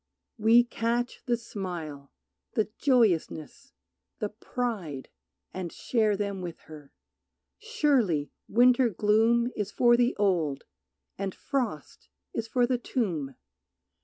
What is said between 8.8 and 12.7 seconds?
gloom Is for the old, and frost is for